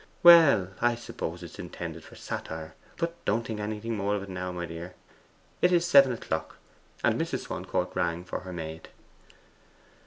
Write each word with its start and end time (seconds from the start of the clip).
'Well, 0.23 0.69
I 0.81 0.95
suppose 0.95 1.43
it 1.43 1.51
is 1.51 1.59
intended 1.59 2.03
for 2.03 2.15
satire; 2.15 2.73
but 2.97 3.23
don't 3.23 3.45
think 3.45 3.59
anything 3.59 3.95
more 3.95 4.15
of 4.15 4.23
it 4.23 4.29
now, 4.29 4.51
my 4.51 4.65
dear. 4.65 4.95
It 5.61 5.71
is 5.71 5.85
seven 5.85 6.11
o'clock.' 6.11 6.57
And 7.03 7.21
Mrs. 7.21 7.41
Swancourt 7.41 7.95
rang 7.95 8.23
for 8.23 8.39
her 8.39 8.51
maid. 8.51 8.89